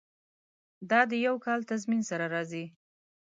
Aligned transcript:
دا 0.89 0.99
د 1.11 1.11
یو 1.25 1.35
کال 1.45 1.59
تضمین 1.71 2.01
سره 2.09 2.25
راځي. 2.33 2.65